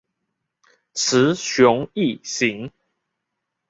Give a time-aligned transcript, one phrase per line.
[0.95, 2.71] 雌雄异型。